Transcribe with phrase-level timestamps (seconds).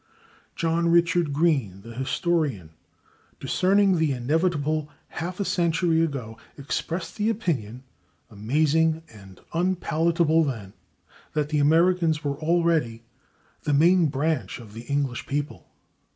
[0.55, 2.71] John Richard Green, the historian,
[3.39, 7.83] discerning the inevitable half a century ago, expressed the opinion,
[8.31, 10.73] amazing and unpalatable then,
[11.33, 13.03] that the Americans were already
[13.61, 15.67] "the main branch of the English people."